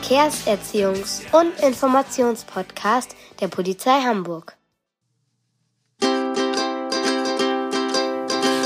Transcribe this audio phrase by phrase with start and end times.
[0.00, 4.56] Verkehrserziehungs- und Informationspodcast der Polizei Hamburg.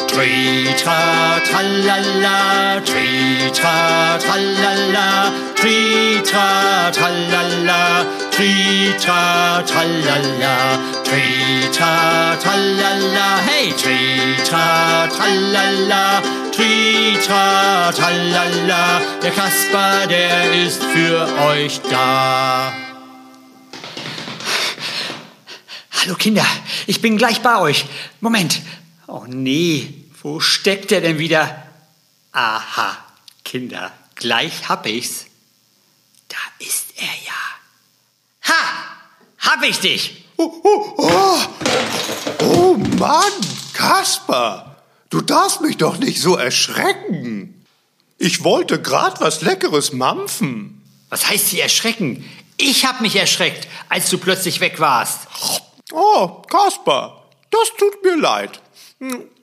[0.08, 16.22] Tritra tralala, tritra tralala, tritra tralala, tritra tralala, tritra tralala, hey, tritra tralala,
[16.54, 22.72] tritra tralala, der Kasper, der ist für euch da.
[25.90, 26.46] Hallo Kinder,
[26.86, 27.86] ich bin gleich bei euch.
[28.20, 28.60] Moment.
[29.06, 31.62] Oh nee, wo steckt er denn wieder?
[32.32, 32.98] Aha,
[33.44, 35.26] Kinder, gleich hab ich's.
[36.28, 38.52] Da ist er ja.
[38.52, 38.60] Ha!
[39.38, 40.24] Hab ich dich!
[40.36, 41.38] Oh, oh, oh.
[42.42, 43.32] oh Mann,
[43.72, 44.73] Kasper,
[45.14, 47.64] du darfst mich doch nicht so erschrecken.
[48.18, 50.82] Ich wollte grad was Leckeres mampfen.
[51.08, 52.28] Was heißt hier erschrecken?
[52.56, 55.28] Ich hab mich erschreckt, als du plötzlich weg warst.
[55.92, 58.60] Oh, Kasper, das tut mir leid.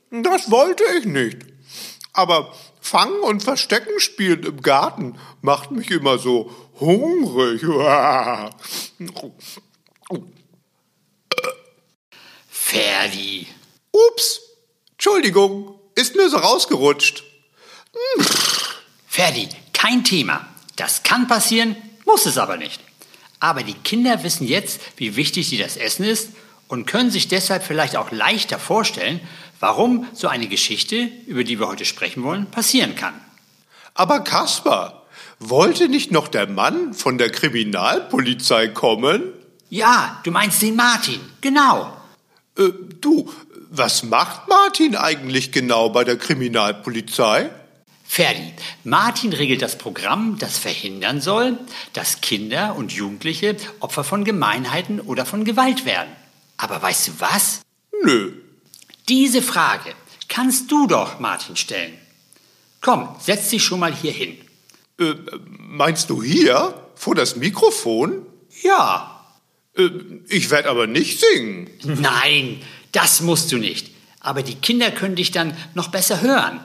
[0.10, 1.38] Das wollte ich nicht.
[2.12, 7.62] Aber Fangen und Verstecken spielen im Garten macht mich immer so hungrig.
[12.50, 13.48] Ferdi.
[13.94, 14.51] Ups,
[15.04, 17.24] Entschuldigung, ist mir so rausgerutscht.
[19.08, 20.46] Ferdi, kein Thema.
[20.76, 22.80] Das kann passieren, muss es aber nicht.
[23.40, 26.30] Aber die Kinder wissen jetzt, wie wichtig dir das Essen ist
[26.68, 29.20] und können sich deshalb vielleicht auch leichter vorstellen,
[29.60, 33.20] warum so eine Geschichte, über die wir heute sprechen wollen, passieren kann.
[33.96, 35.08] Aber Kasper,
[35.40, 39.34] wollte nicht noch der Mann von der Kriminalpolizei kommen?
[39.68, 41.98] Ja, du meinst den Martin, genau.
[42.56, 42.70] Äh,
[43.00, 43.32] du,
[43.72, 47.50] was macht Martin eigentlich genau bei der Kriminalpolizei?
[48.04, 51.58] Ferdi, Martin regelt das Programm, das verhindern soll,
[51.94, 56.12] dass Kinder und Jugendliche Opfer von Gemeinheiten oder von Gewalt werden.
[56.58, 57.62] Aber weißt du was?
[58.04, 58.34] Nö.
[59.08, 59.94] Diese Frage
[60.28, 61.98] kannst du doch Martin stellen.
[62.82, 64.38] Komm, setz dich schon mal hier hin.
[65.00, 65.14] Äh,
[65.48, 66.74] meinst du hier?
[66.96, 68.26] Vor das Mikrofon?
[68.62, 69.26] Ja.
[69.78, 69.90] Äh,
[70.28, 71.70] ich werde aber nicht singen.
[71.84, 73.92] Nein, das musst du nicht.
[74.20, 76.60] Aber die Kinder können dich dann noch besser hören.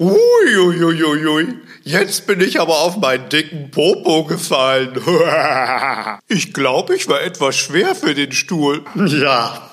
[0.00, 5.00] Uiuiuiui, jetzt bin ich aber auf meinen dicken Popo gefallen.
[6.28, 8.84] Ich glaube, ich war etwas schwer für den Stuhl.
[8.94, 9.70] Ja,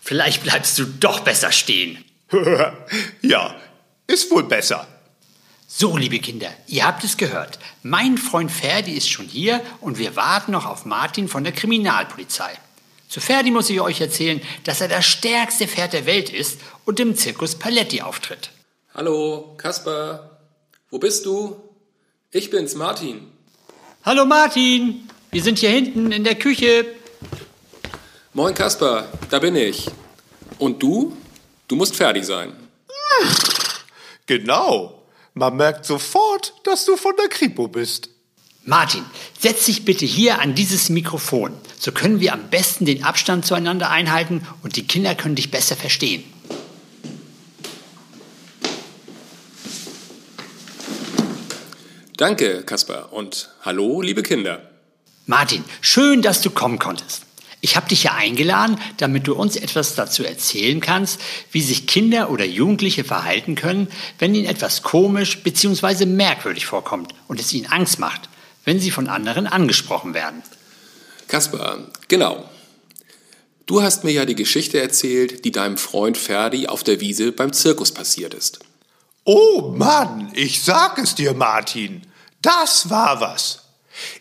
[0.00, 1.98] vielleicht bleibst du doch besser stehen.
[3.22, 3.54] Ja,
[4.06, 4.86] ist wohl besser.
[5.74, 7.58] So, liebe Kinder, ihr habt es gehört.
[7.82, 12.52] Mein Freund Ferdi ist schon hier und wir warten noch auf Martin von der Kriminalpolizei.
[13.08, 17.00] Zu Ferdi muss ich euch erzählen, dass er das stärkste Pferd der Welt ist und
[17.00, 18.50] im Zirkus Paletti auftritt.
[18.94, 20.38] Hallo, Kasper.
[20.90, 21.56] Wo bist du?
[22.32, 23.32] Ich bin's, Martin.
[24.04, 26.84] Hallo Martin, wir sind hier hinten in der Küche.
[28.34, 29.08] Moin, Kasper.
[29.30, 29.86] Da bin ich.
[30.58, 31.16] Und du?
[31.66, 32.52] Du musst fertig sein.
[34.26, 35.01] Genau.
[35.34, 38.10] Man merkt sofort, dass du von der Kripo bist.
[38.64, 39.04] Martin,
[39.40, 41.56] setz dich bitte hier an dieses Mikrofon.
[41.78, 45.74] So können wir am besten den Abstand zueinander einhalten und die Kinder können dich besser
[45.74, 46.22] verstehen.
[52.18, 53.12] Danke, Kasper.
[53.12, 54.70] Und hallo, liebe Kinder.
[55.26, 57.24] Martin, schön, dass du kommen konntest.
[57.64, 61.20] Ich habe dich ja eingeladen, damit du uns etwas dazu erzählen kannst,
[61.52, 63.86] wie sich Kinder oder Jugendliche verhalten können,
[64.18, 66.06] wenn ihnen etwas komisch bzw.
[66.06, 68.28] merkwürdig vorkommt und es ihnen Angst macht,
[68.64, 70.42] wenn sie von anderen angesprochen werden.
[71.28, 72.50] Kasper, genau.
[73.66, 77.52] Du hast mir ja die Geschichte erzählt, die deinem Freund Ferdi auf der Wiese beim
[77.52, 78.58] Zirkus passiert ist.
[79.22, 82.02] Oh Mann, ich sag es dir, Martin.
[82.42, 83.61] Das war was.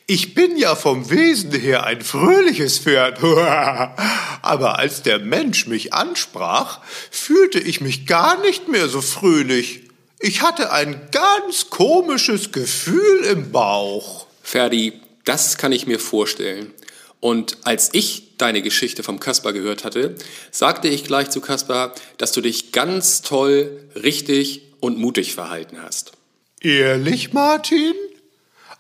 [0.08, 3.24] Ich bin ja vom Wesen her ein fröhliches Pferd.
[4.42, 6.80] Aber als der Mensch mich ansprach,
[7.10, 9.82] fühlte ich mich gar nicht mehr so fröhlich.
[10.20, 14.28] Ich hatte ein ganz komisches Gefühl im Bauch.
[14.44, 14.94] Ferdi,
[15.26, 16.74] das kann ich mir vorstellen.
[17.20, 20.16] Und als ich deine Geschichte vom Kasper gehört hatte,
[20.50, 26.14] sagte ich gleich zu Kasper, dass du dich ganz toll, richtig und mutig verhalten hast.
[26.60, 27.94] Ehrlich, Martin?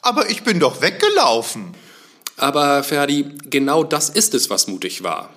[0.01, 1.74] Aber ich bin doch weggelaufen.
[2.38, 5.33] Aber Ferdi, genau das ist es, was mutig war.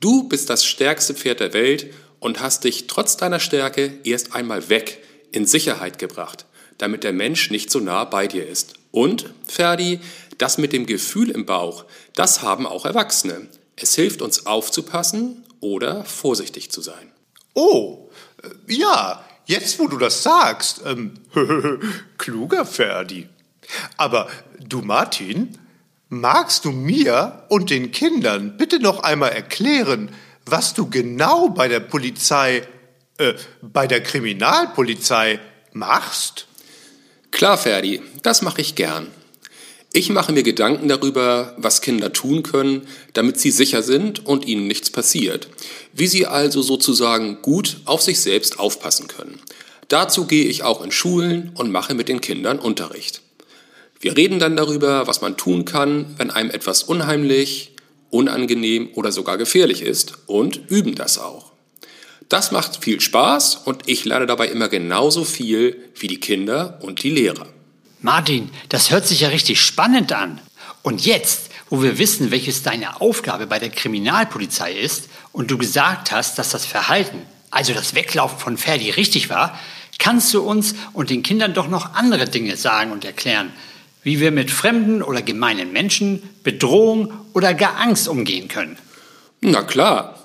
[0.00, 4.68] Du bist das stärkste Pferd der Welt und hast dich trotz deiner Stärke erst einmal
[4.68, 6.44] weg, in Sicherheit gebracht,
[6.76, 8.74] damit der Mensch nicht so nah bei dir ist.
[8.90, 10.00] Und, Ferdi,
[10.36, 13.48] das mit dem Gefühl im Bauch, das haben auch Erwachsene.
[13.76, 17.10] Es hilft uns aufzupassen oder vorsichtig zu sein.
[17.54, 18.10] Oh,
[18.42, 21.14] äh, ja, jetzt wo du das sagst, ähm,
[22.18, 23.28] kluger Ferdi.
[23.96, 24.28] Aber
[24.60, 25.58] du Martin,
[26.08, 30.10] magst du mir und den Kindern bitte noch einmal erklären,
[30.44, 32.66] was du genau bei der Polizei,
[33.18, 35.40] äh, bei der Kriminalpolizei
[35.72, 36.46] machst?
[37.30, 39.08] Klar, Ferdi, das mache ich gern.
[39.94, 44.66] Ich mache mir Gedanken darüber, was Kinder tun können, damit sie sicher sind und ihnen
[44.66, 45.48] nichts passiert.
[45.92, 49.40] Wie sie also sozusagen gut auf sich selbst aufpassen können.
[49.88, 53.21] Dazu gehe ich auch in Schulen und mache mit den Kindern Unterricht.
[54.02, 57.70] Wir reden dann darüber, was man tun kann, wenn einem etwas unheimlich,
[58.10, 61.52] unangenehm oder sogar gefährlich ist und üben das auch.
[62.28, 67.04] Das macht viel Spaß und ich lerne dabei immer genauso viel wie die Kinder und
[67.04, 67.46] die Lehrer.
[68.00, 70.40] Martin, das hört sich ja richtig spannend an.
[70.82, 76.10] Und jetzt, wo wir wissen, welches deine Aufgabe bei der Kriminalpolizei ist und du gesagt
[76.10, 77.22] hast, dass das Verhalten,
[77.52, 79.56] also das Weglaufen von Ferdi richtig war,
[80.00, 83.52] kannst du uns und den Kindern doch noch andere Dinge sagen und erklären,
[84.02, 88.78] wie wir mit fremden oder gemeinen Menschen, Bedrohung oder gar Angst umgehen können.
[89.40, 90.18] Na klar.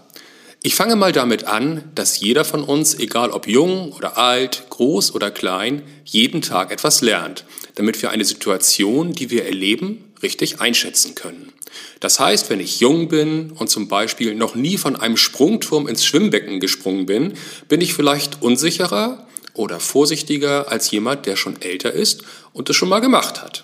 [0.64, 5.14] Ich fange mal damit an, dass jeder von uns, egal ob jung oder alt, groß
[5.14, 7.46] oder klein, jeden Tag etwas lernt,
[7.76, 11.54] damit wir eine Situation, die wir erleben, richtig einschätzen können.
[12.00, 16.06] Das heißt, wenn ich jung bin und zum Beispiel noch nie von einem Sprungturm ins
[16.06, 17.34] Schwimmbecken gesprungen bin,
[17.70, 22.90] bin ich vielleicht unsicherer oder vorsichtiger als jemand, der schon älter ist und es schon
[22.90, 23.64] mal gemacht hat.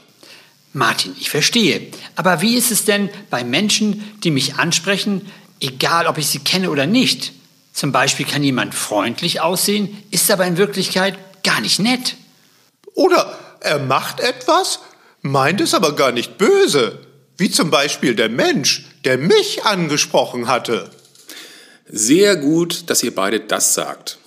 [0.73, 1.87] Martin, ich verstehe.
[2.15, 6.71] Aber wie ist es denn bei Menschen, die mich ansprechen, egal ob ich sie kenne
[6.71, 7.31] oder nicht?
[7.73, 12.15] Zum Beispiel kann jemand freundlich aussehen, ist aber in Wirklichkeit gar nicht nett.
[12.93, 14.79] Oder er macht etwas,
[15.21, 16.99] meint es aber gar nicht böse,
[17.37, 20.91] wie zum Beispiel der Mensch, der mich angesprochen hatte.
[21.87, 24.17] Sehr gut, dass ihr beide das sagt.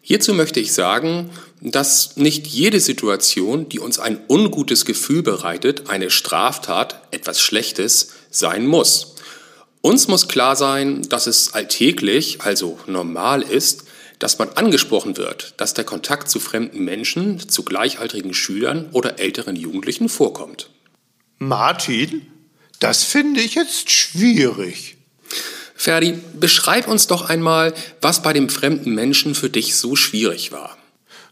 [0.00, 1.30] Hierzu möchte ich sagen,
[1.72, 8.66] dass nicht jede Situation, die uns ein ungutes Gefühl bereitet, eine Straftat, etwas Schlechtes sein
[8.66, 9.14] muss.
[9.80, 13.84] Uns muss klar sein, dass es alltäglich, also normal ist,
[14.18, 19.56] dass man angesprochen wird, dass der Kontakt zu fremden Menschen, zu gleichaltrigen Schülern oder älteren
[19.56, 20.68] Jugendlichen vorkommt.
[21.38, 22.26] Martin,
[22.78, 24.96] das finde ich jetzt schwierig.
[25.74, 30.76] Ferdi, beschreib uns doch einmal, was bei dem fremden Menschen für dich so schwierig war.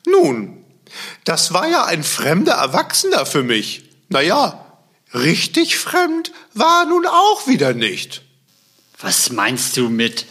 [0.07, 0.65] Nun,
[1.25, 3.85] das war ja ein fremder Erwachsener für mich.
[4.09, 4.65] Naja,
[5.15, 8.23] richtig fremd war er nun auch wieder nicht.
[9.01, 10.27] Was meinst du mit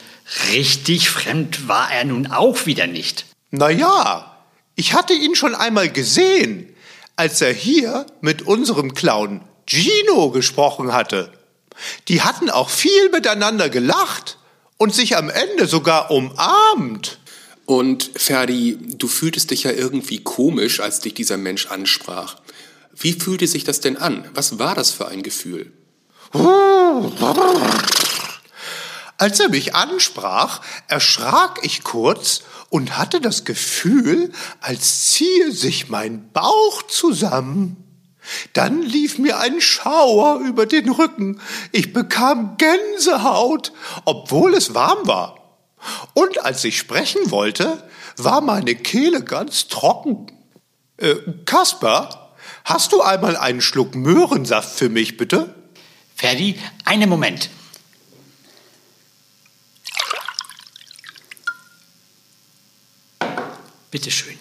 [0.52, 3.26] richtig fremd war er nun auch wieder nicht?
[3.50, 4.38] Naja,
[4.76, 6.74] ich hatte ihn schon einmal gesehen,
[7.16, 11.32] als er hier mit unserem Clown Gino gesprochen hatte.
[12.08, 14.38] Die hatten auch viel miteinander gelacht
[14.78, 17.20] und sich am Ende sogar umarmt.
[17.72, 22.36] Und Ferdi, du fühltest dich ja irgendwie komisch, als dich dieser Mensch ansprach.
[22.94, 24.28] Wie fühlte sich das denn an?
[24.34, 25.72] Was war das für ein Gefühl?
[29.16, 30.60] Als er mich ansprach,
[30.90, 37.78] erschrak ich kurz und hatte das Gefühl, als ziehe sich mein Bauch zusammen.
[38.52, 41.40] Dann lief mir ein Schauer über den Rücken.
[41.72, 43.72] Ich bekam Gänsehaut,
[44.04, 45.41] obwohl es warm war.
[46.14, 50.28] Und als ich sprechen wollte, war meine Kehle ganz trocken.
[50.98, 52.34] Äh, Kasper,
[52.64, 55.56] hast du einmal einen Schluck Möhrensaft für mich, bitte?
[56.16, 57.50] Ferdi, einen Moment.
[63.90, 64.38] Bitte schön.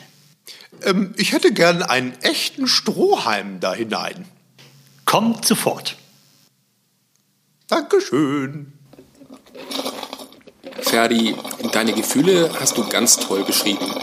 [0.82, 4.26] Ähm, ich hätte gern einen echten Strohhalm da hinein.
[5.04, 5.97] Kommt sofort.
[7.66, 8.73] Dankeschön.
[10.90, 11.37] Ferdi,
[11.70, 13.94] deine Gefühle hast du ganz toll beschrieben.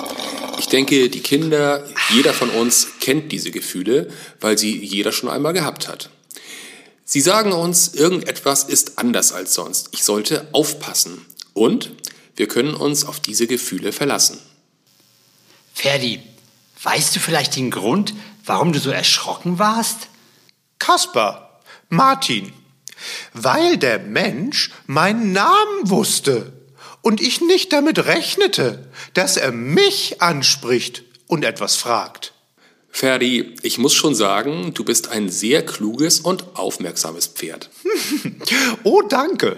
[0.58, 5.52] Ich denke, die Kinder, jeder von uns kennt diese Gefühle, weil sie jeder schon einmal
[5.52, 6.10] gehabt hat.
[7.04, 9.90] Sie sagen uns, irgendetwas ist anders als sonst.
[9.92, 11.26] Ich sollte aufpassen.
[11.54, 11.92] Und
[12.38, 14.40] wir können uns auf diese Gefühle verlassen.
[15.74, 16.22] Ferdi,
[16.84, 18.14] weißt du vielleicht den Grund,
[18.46, 20.08] warum du so erschrocken warst?
[20.80, 22.54] Kasper, Martin,
[23.34, 26.54] weil der Mensch meinen Namen wusste
[27.08, 28.84] und ich nicht damit rechnete,
[29.14, 32.34] dass er mich anspricht und etwas fragt.
[32.90, 37.70] Ferdi, ich muss schon sagen, du bist ein sehr kluges und aufmerksames Pferd.
[38.84, 39.56] Oh, danke.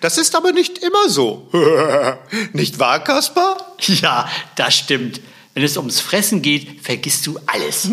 [0.00, 1.50] Das ist aber nicht immer so.
[2.54, 3.58] nicht wahr, Kasper?
[3.80, 5.20] Ja, das stimmt.
[5.52, 7.88] Wenn es ums Fressen geht, vergisst du alles.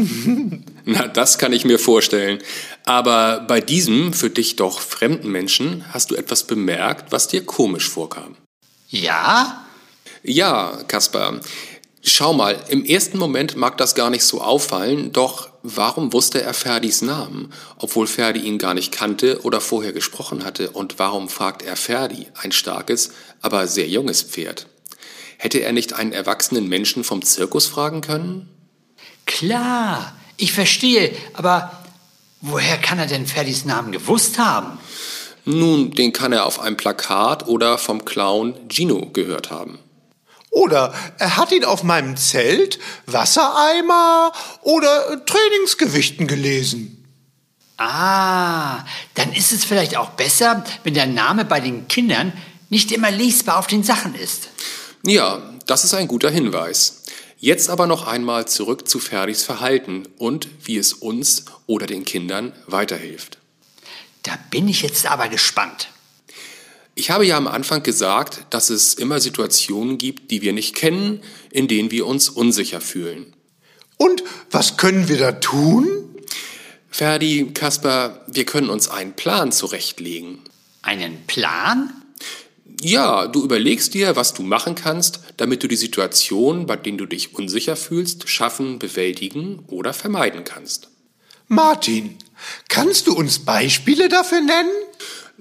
[0.85, 2.39] Na, das kann ich mir vorstellen.
[2.85, 7.89] Aber bei diesem für dich doch fremden Menschen hast du etwas bemerkt, was dir komisch
[7.89, 8.37] vorkam.
[8.89, 9.65] Ja?
[10.23, 11.39] Ja, Kaspar.
[12.03, 16.53] Schau mal, im ersten Moment mag das gar nicht so auffallen, doch warum wusste er
[16.53, 20.69] Ferdis Namen, obwohl Ferdi ihn gar nicht kannte oder vorher gesprochen hatte?
[20.69, 24.67] Und warum fragt er Ferdi, ein starkes, aber sehr junges Pferd?
[25.37, 28.49] Hätte er nicht einen erwachsenen Menschen vom Zirkus fragen können?
[29.25, 31.71] Klar, ich verstehe, aber
[32.39, 34.79] woher kann er denn Ferdis Namen gewusst haben?
[35.49, 39.79] Nun, den kann er auf einem Plakat oder vom Clown Gino gehört haben.
[40.49, 47.05] Oder er hat ihn auf meinem Zelt, Wassereimer oder Trainingsgewichten gelesen.
[47.77, 48.83] Ah,
[49.15, 52.33] dann ist es vielleicht auch besser, wenn der Name bei den Kindern
[52.69, 54.49] nicht immer lesbar auf den Sachen ist.
[55.05, 57.03] Ja, das ist ein guter Hinweis.
[57.37, 62.51] Jetzt aber noch einmal zurück zu Ferdis Verhalten und wie es uns oder den Kindern
[62.65, 63.37] weiterhilft.
[64.27, 65.87] Da bin ich jetzt aber gespannt.
[66.95, 71.21] Ich habe ja am Anfang gesagt, dass es immer Situationen gibt, die wir nicht kennen,
[71.49, 73.33] in denen wir uns unsicher fühlen.
[73.95, 75.87] Und was können wir da tun?
[76.89, 80.39] Ferdi, Kasper, wir können uns einen Plan zurechtlegen.
[80.81, 81.93] Einen Plan?
[82.81, 87.05] Ja, du überlegst dir, was du machen kannst, damit du die Situation, bei denen du
[87.05, 90.89] dich unsicher fühlst, schaffen, bewältigen oder vermeiden kannst.
[91.47, 92.17] Martin,
[92.69, 94.69] kannst du uns Beispiele dafür nennen?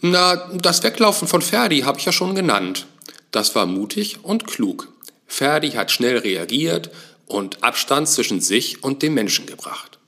[0.01, 2.87] Na, das Weglaufen von Ferdi habe ich ja schon genannt.
[3.31, 4.89] Das war mutig und klug.
[5.27, 6.91] Ferdi hat schnell reagiert
[7.27, 9.99] und Abstand zwischen sich und dem Menschen gebracht.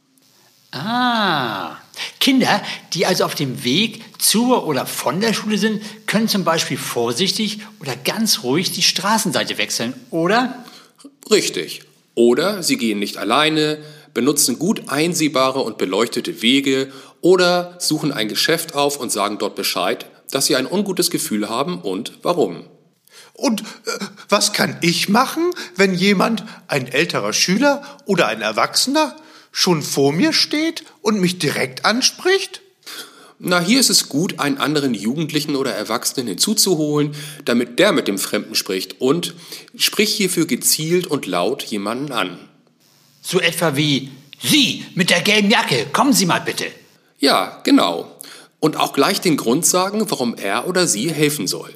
[0.70, 1.78] Ah,
[2.20, 6.76] Kinder, die also auf dem Weg zur oder von der Schule sind, können zum Beispiel
[6.76, 10.64] vorsichtig oder ganz ruhig die Straßenseite wechseln, oder?
[11.30, 11.82] Richtig.
[12.14, 13.78] Oder sie gehen nicht alleine,
[14.18, 20.06] benutzen gut einsehbare und beleuchtete Wege oder suchen ein Geschäft auf und sagen dort Bescheid,
[20.32, 22.64] dass sie ein ungutes Gefühl haben und warum.
[23.32, 23.64] Und äh,
[24.28, 29.14] was kann ich machen, wenn jemand, ein älterer Schüler oder ein Erwachsener,
[29.52, 32.60] schon vor mir steht und mich direkt anspricht?
[33.38, 38.18] Na, hier ist es gut, einen anderen Jugendlichen oder Erwachsenen hinzuzuholen, damit der mit dem
[38.18, 39.36] Fremden spricht und
[39.76, 42.47] sprich hierfür gezielt und laut jemanden an.
[43.22, 44.10] So etwa wie
[44.40, 46.66] Sie mit der gelben Jacke, kommen Sie mal bitte.
[47.18, 48.16] Ja, genau.
[48.60, 51.72] Und auch gleich den Grund sagen, warum er oder sie helfen soll.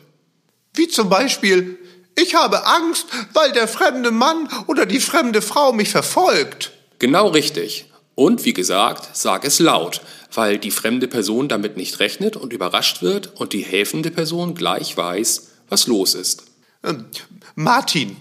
[0.75, 1.79] Wie zum Beispiel,
[2.17, 6.73] ich habe Angst, weil der fremde Mann oder die fremde Frau mich verfolgt.
[6.99, 7.87] Genau richtig.
[8.15, 10.03] Und wie gesagt, sag es laut,
[10.35, 14.97] weil die fremde Person damit nicht rechnet und überrascht wird und die helfende Person gleich
[14.97, 16.45] weiß, was los ist.
[16.85, 17.07] Ähm,
[17.55, 18.17] Martin,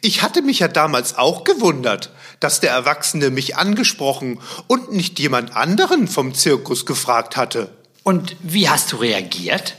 [0.00, 2.10] ich hatte mich ja damals auch gewundert,
[2.40, 7.70] dass der Erwachsene mich angesprochen und nicht jemand anderen vom Zirkus gefragt hatte.
[8.02, 9.76] Und wie hast du reagiert?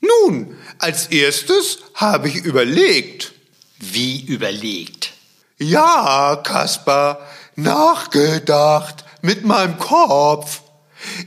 [0.00, 3.32] Nun, als erstes habe ich überlegt.
[3.78, 5.12] Wie überlegt?
[5.58, 10.62] Ja, Kaspar, nachgedacht mit meinem Kopf.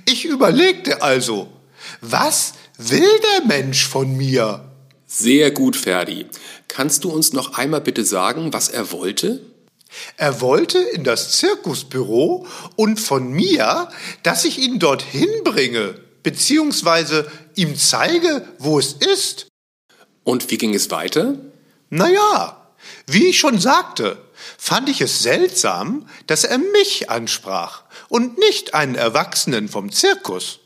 [0.05, 1.51] Ich überlegte also,
[2.01, 4.63] was will der Mensch von mir?
[5.05, 6.25] Sehr gut, Ferdi.
[6.67, 9.41] Kannst du uns noch einmal bitte sagen, was er wollte?
[10.17, 13.89] Er wollte in das Zirkusbüro und von mir,
[14.23, 19.47] dass ich ihn dorthin bringe, beziehungsweise ihm zeige, wo es ist.
[20.23, 21.35] Und wie ging es weiter?
[21.89, 22.73] Naja,
[23.05, 24.17] wie ich schon sagte,
[24.57, 30.59] fand ich es seltsam, dass er mich ansprach und nicht einen Erwachsenen vom Zirkus.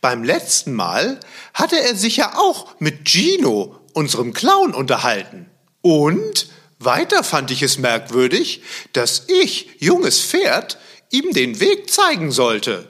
[0.00, 1.20] Beim letzten Mal
[1.54, 5.50] hatte er sich ja auch mit Gino, unserem Clown, unterhalten.
[5.82, 6.48] Und
[6.78, 10.78] weiter fand ich es merkwürdig, dass ich, junges Pferd,
[11.10, 12.88] ihm den Weg zeigen sollte.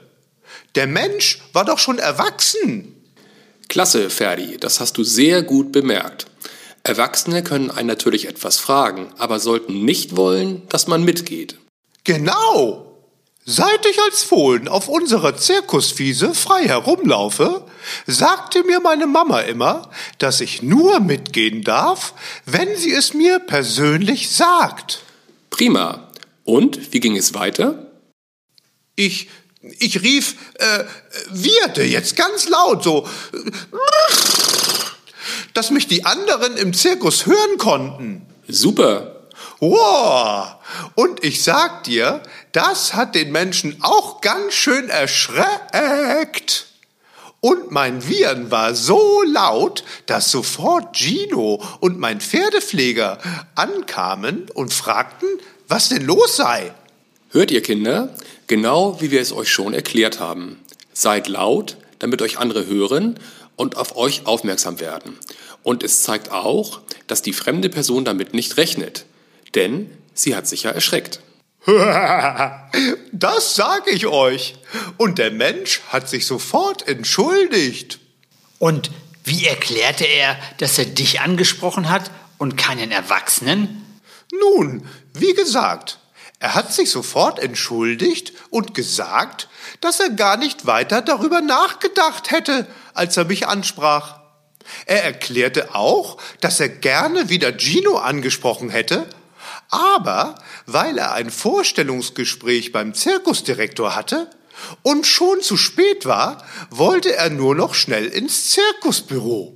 [0.75, 2.95] Der Mensch war doch schon erwachsen.
[3.67, 6.25] Klasse, Ferdi, das hast du sehr gut bemerkt.
[6.83, 11.57] Erwachsene können einen natürlich etwas fragen, aber sollten nicht wollen, dass man mitgeht.
[12.03, 12.85] Genau.
[13.45, 17.65] Seit ich als Fohlen auf unserer Zirkuswiese frei herumlaufe,
[18.07, 22.13] sagte mir meine Mama immer, dass ich nur mitgehen darf,
[22.45, 25.03] wenn sie es mir persönlich sagt.
[25.49, 26.09] Prima.
[26.43, 27.91] Und wie ging es weiter?
[28.95, 29.29] Ich,
[29.61, 30.83] ich rief, äh,
[31.29, 33.07] Wirte jetzt ganz laut, so,
[35.53, 38.25] dass mich die anderen im Zirkus hören konnten.
[38.47, 39.27] Super.
[39.59, 40.55] Wow!
[40.95, 46.68] Und ich sag dir, das hat den Menschen auch ganz schön erschreckt.
[47.41, 53.17] Und mein Viren war so laut, dass sofort Gino und mein Pferdepfleger
[53.55, 55.29] ankamen und fragten,
[55.67, 56.73] was denn los sei.
[57.29, 58.13] Hört ihr Kinder?
[58.47, 60.59] Genau wie wir es euch schon erklärt haben.
[60.91, 63.19] Seid laut, damit euch andere hören
[63.55, 65.17] und auf euch aufmerksam werden.
[65.63, 69.05] Und es zeigt auch, dass die fremde Person damit nicht rechnet,
[69.55, 71.21] denn sie hat sich ja erschreckt.
[73.11, 74.55] Das sag ich euch.
[74.97, 77.99] Und der Mensch hat sich sofort entschuldigt.
[78.59, 78.91] Und
[79.23, 83.85] wie erklärte er, dass er dich angesprochen hat und keinen Erwachsenen?
[84.31, 85.99] Nun, wie gesagt,
[86.39, 89.49] er hat sich sofort entschuldigt und gesagt,
[89.81, 94.19] dass er gar nicht weiter darüber nachgedacht hätte, als er mich ansprach.
[94.85, 99.07] Er erklärte auch, dass er gerne wieder Gino angesprochen hätte,
[99.69, 100.35] aber
[100.73, 104.29] weil er ein Vorstellungsgespräch beim Zirkusdirektor hatte
[104.83, 109.55] und schon zu spät war, wollte er nur noch schnell ins Zirkusbüro.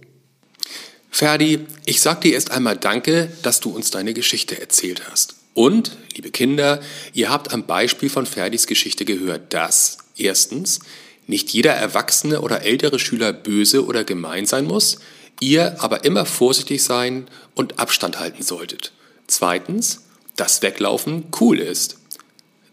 [1.09, 5.35] Ferdi, ich sag dir erst einmal Danke, dass du uns deine Geschichte erzählt hast.
[5.53, 6.81] Und, liebe Kinder,
[7.13, 10.79] ihr habt am Beispiel von Ferdis Geschichte gehört, dass erstens
[11.27, 14.97] nicht jeder erwachsene oder ältere Schüler böse oder gemein sein muss,
[15.39, 18.91] ihr aber immer vorsichtig sein und Abstand halten solltet.
[19.27, 20.01] Zweitens,
[20.35, 21.97] dass Weglaufen cool ist.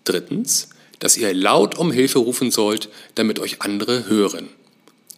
[0.04, 4.48] Drittens, dass ihr laut um Hilfe rufen sollt, damit euch andere hören.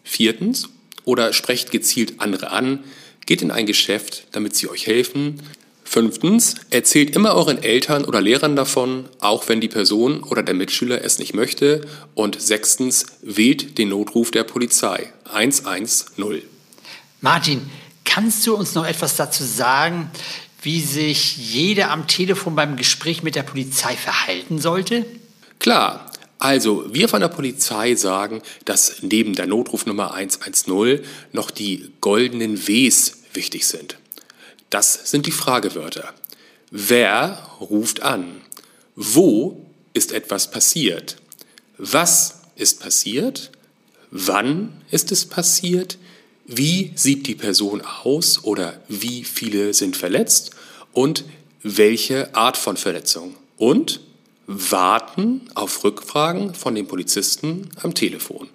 [0.04, 0.68] Viertens,
[1.04, 2.84] oder sprecht gezielt andere an,
[3.26, 5.40] geht in ein Geschäft, damit sie euch helfen.
[5.84, 11.04] Fünftens, erzählt immer euren Eltern oder Lehrern davon, auch wenn die Person oder der Mitschüler
[11.04, 11.86] es nicht möchte.
[12.14, 16.42] Und sechstens, wählt den Notruf der Polizei 110.
[17.20, 17.62] Martin,
[18.04, 20.10] kannst du uns noch etwas dazu sagen,
[20.62, 25.04] wie sich jeder am Telefon beim Gespräch mit der Polizei verhalten sollte?
[25.58, 31.00] Klar, also wir von der Polizei sagen, dass neben der Notrufnummer 110
[31.32, 33.96] noch die goldenen Ws wichtig sind.
[34.70, 36.12] Das sind die Fragewörter.
[36.70, 38.40] Wer ruft an?
[38.96, 41.16] Wo ist etwas passiert?
[41.78, 43.52] Was ist passiert?
[44.10, 45.98] Wann ist es passiert?
[46.46, 50.50] Wie sieht die Person aus oder wie viele sind verletzt?
[50.92, 51.24] Und
[51.62, 53.36] welche Art von Verletzung?
[53.56, 54.00] Und
[54.46, 58.48] warten auf Rückfragen von den Polizisten am Telefon.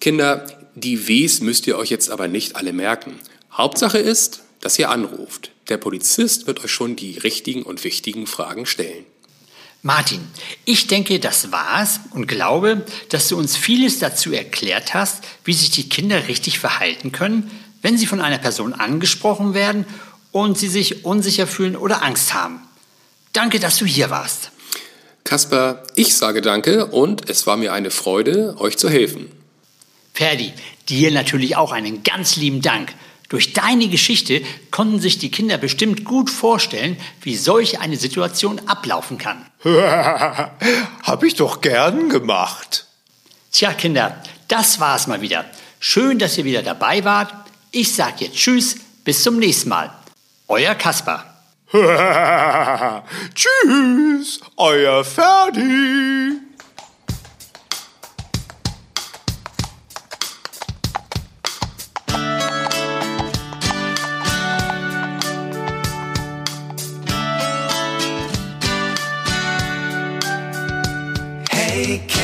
[0.00, 3.18] Kinder, die Ws müsst ihr euch jetzt aber nicht alle merken.
[3.52, 5.50] Hauptsache ist, dass ihr anruft.
[5.68, 9.04] Der Polizist wird euch schon die richtigen und wichtigen Fragen stellen.
[9.82, 10.20] Martin,
[10.64, 15.70] ich denke, das war's und glaube, dass du uns vieles dazu erklärt hast, wie sich
[15.70, 19.86] die Kinder richtig verhalten können, wenn sie von einer Person angesprochen werden
[20.32, 22.60] und sie sich unsicher fühlen oder Angst haben.
[23.32, 24.50] Danke, dass du hier warst.
[25.22, 29.30] Kasper, ich sage danke und es war mir eine Freude, euch zu helfen.
[30.14, 30.52] Ferdi,
[30.88, 32.92] dir natürlich auch einen ganz lieben Dank.
[33.28, 39.18] Durch deine Geschichte konnten sich die Kinder bestimmt gut vorstellen, wie solch eine Situation ablaufen
[39.18, 39.44] kann.
[39.64, 42.86] Hab ich doch gern gemacht.
[43.52, 45.44] Tja, Kinder, das war's mal wieder.
[45.78, 47.32] Schön, dass ihr wieder dabei wart.
[47.70, 49.92] Ich sag jetzt Tschüss, bis zum nächsten Mal.
[50.48, 51.24] Euer Kasper.
[53.34, 56.47] Tschüss, euer Ferdi.
[71.88, 72.17] Hey